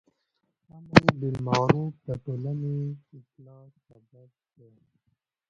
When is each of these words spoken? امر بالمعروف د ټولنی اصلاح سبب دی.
امر 0.75 1.03
بالمعروف 1.19 1.93
د 2.07 2.07
ټولنی 2.23 2.77
اصلاح 3.17 3.63
سبب 3.85 4.29
دی. 4.55 4.71